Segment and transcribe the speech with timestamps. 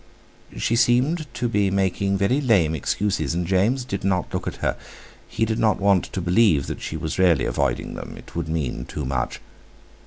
[0.57, 4.75] She seemed to be making very lame excuses, and James did not look at her.
[5.27, 9.05] He did not want to believe that she was really avoiding them—it would mean too
[9.05, 9.39] much.